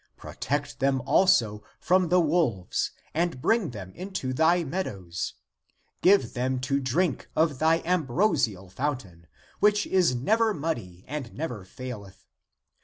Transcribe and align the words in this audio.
Protect 0.17 0.79
them 0.79 0.99
also 1.05 1.61
from 1.79 2.09
the 2.09 2.19
wolves 2.19 2.89
and 3.13 3.39
bring 3.39 3.69
them 3.69 3.91
into 3.93 4.33
thy 4.33 4.63
meadows. 4.63 5.35
Give 6.01 6.33
them 6.33 6.59
to 6.61 6.79
drink 6.79 7.29
of 7.35 7.59
thy 7.59 7.83
am 7.85 8.07
brosial 8.07 8.71
fountain, 8.71 9.27
which 9.59 9.85
is 9.85 10.15
never 10.15 10.55
muddy 10.55 11.03
and 11.07 11.31
never 11.35 11.63
faileth. 11.63 12.25